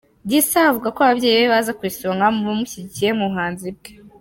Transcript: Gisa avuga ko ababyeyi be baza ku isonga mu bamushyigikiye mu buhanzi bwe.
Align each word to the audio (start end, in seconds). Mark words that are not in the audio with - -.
Gisa 0.29 0.57
avuga 0.69 0.87
ko 0.95 0.99
ababyeyi 1.05 1.37
be 1.41 1.51
baza 1.53 1.71
ku 1.77 1.83
isonga 1.91 2.25
mu 2.35 2.41
bamushyigikiye 2.47 3.09
mu 3.19 3.25
buhanzi 3.31 3.67
bwe. 3.77 3.91